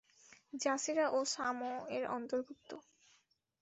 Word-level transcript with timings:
জাসীরা 0.61 1.03
এবং 1.09 1.23
শামও-এর 1.25 2.03
অন্তর্ভুক্ত। 2.11 2.71